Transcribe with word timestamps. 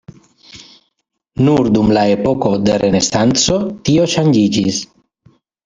Nur 1.49 1.69
dum 1.75 1.91
la 1.99 2.05
epoko 2.15 2.53
de 2.71 2.79
renesanco 2.85 3.61
tio 3.91 4.09
ŝanĝiĝis. 4.17 4.83